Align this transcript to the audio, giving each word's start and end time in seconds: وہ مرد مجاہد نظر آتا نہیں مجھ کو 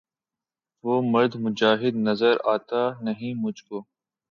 وہ 0.83 0.95
مرد 1.03 1.33
مجاہد 1.35 1.95
نظر 1.99 2.35
آتا 2.45 2.81
نہیں 3.01 3.33
مجھ 3.35 3.61
کو 3.63 3.77